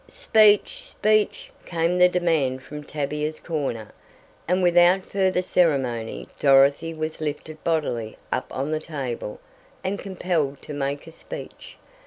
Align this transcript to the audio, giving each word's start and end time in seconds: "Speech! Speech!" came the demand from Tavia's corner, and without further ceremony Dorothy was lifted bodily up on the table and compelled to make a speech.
"Speech! 0.07 0.87
Speech!" 0.89 1.51
came 1.67 1.99
the 1.99 2.09
demand 2.09 2.63
from 2.63 2.83
Tavia's 2.83 3.37
corner, 3.39 3.91
and 4.47 4.63
without 4.63 5.03
further 5.03 5.43
ceremony 5.43 6.27
Dorothy 6.39 6.91
was 6.91 7.21
lifted 7.21 7.63
bodily 7.63 8.17
up 8.31 8.47
on 8.49 8.71
the 8.71 8.79
table 8.79 9.39
and 9.83 9.99
compelled 9.99 10.59
to 10.63 10.73
make 10.73 11.05
a 11.05 11.11
speech. 11.11 11.77